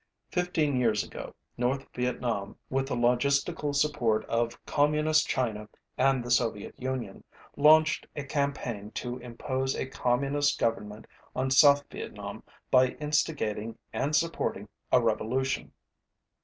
Fifteen 0.31 0.75
years 0.79 1.03
ago 1.03 1.35
North 1.57 1.85
Vietnam, 1.93 2.57
with 2.71 2.87
the 2.87 2.95
logistical 2.95 3.71
support 3.75 4.25
of 4.25 4.57
Communist 4.65 5.27
China 5.27 5.69
and 5.95 6.23
the 6.23 6.31
Soviet 6.31 6.73
Union, 6.81 7.23
launched 7.55 8.07
a 8.15 8.23
campaign 8.23 8.89
to 8.93 9.19
impose 9.19 9.75
a 9.75 9.85
Communist 9.85 10.59
government 10.59 11.05
on 11.35 11.51
South 11.51 11.83
Vietnam 11.91 12.41
by 12.71 12.87
instigating 12.93 13.77
and 13.93 14.15
supporting 14.15 14.67
a 14.91 14.99
revolution. 14.99 15.71